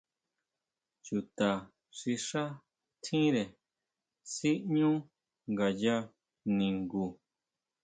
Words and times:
¿Chuta 1.05 1.49
xi 1.97 2.13
xá 2.27 2.43
tjire 3.03 3.43
siʼñu 4.33 4.91
ngaya 5.51 5.95
ningu. 6.57 7.05